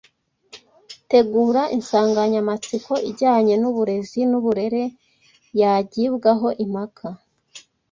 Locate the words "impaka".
6.63-7.07